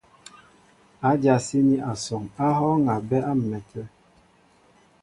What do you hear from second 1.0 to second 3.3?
Ádyasíní asɔŋ á hɔ́ɔ́ŋ a bɛ́